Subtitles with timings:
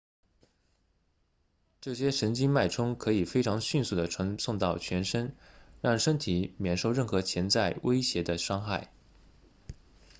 [1.79, 5.35] 这些神经脉冲可以非常迅速地传送到全身
[5.79, 8.89] 让身体免受任何潜在威胁的伤害